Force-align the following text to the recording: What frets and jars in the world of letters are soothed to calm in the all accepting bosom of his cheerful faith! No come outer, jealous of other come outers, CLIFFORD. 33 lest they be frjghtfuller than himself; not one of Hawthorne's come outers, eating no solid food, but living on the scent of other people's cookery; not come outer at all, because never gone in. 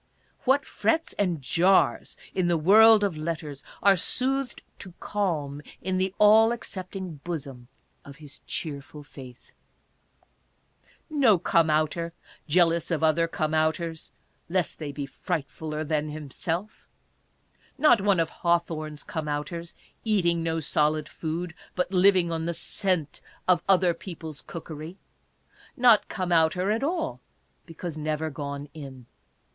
What 0.45 0.65
frets 0.65 1.13
and 1.19 1.43
jars 1.43 2.17
in 2.33 2.47
the 2.47 2.57
world 2.57 3.03
of 3.03 3.15
letters 3.17 3.63
are 3.83 3.95
soothed 3.95 4.63
to 4.79 4.95
calm 4.99 5.61
in 5.79 5.99
the 5.99 6.11
all 6.17 6.51
accepting 6.51 7.17
bosom 7.17 7.67
of 8.03 8.15
his 8.15 8.39
cheerful 8.47 9.03
faith! 9.03 9.51
No 11.07 11.37
come 11.37 11.69
outer, 11.69 12.13
jealous 12.47 12.89
of 12.89 13.03
other 13.03 13.27
come 13.27 13.53
outers, 13.53 14.11
CLIFFORD. 14.47 14.55
33 14.55 14.55
lest 14.55 14.79
they 14.79 14.91
be 14.91 15.05
frjghtfuller 15.05 15.87
than 15.87 16.09
himself; 16.09 16.87
not 17.77 18.01
one 18.01 18.19
of 18.19 18.31
Hawthorne's 18.31 19.03
come 19.03 19.27
outers, 19.27 19.75
eating 20.03 20.41
no 20.41 20.59
solid 20.59 21.07
food, 21.07 21.53
but 21.75 21.93
living 21.93 22.31
on 22.31 22.47
the 22.47 22.55
scent 22.55 23.21
of 23.47 23.61
other 23.69 23.93
people's 23.93 24.41
cookery; 24.41 24.97
not 25.77 26.07
come 26.09 26.31
outer 26.31 26.71
at 26.71 26.83
all, 26.83 27.21
because 27.67 27.99
never 27.99 28.31
gone 28.31 28.67
in. 28.73 29.05